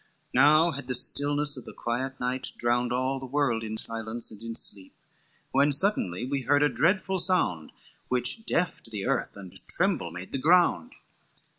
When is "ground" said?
10.39-10.93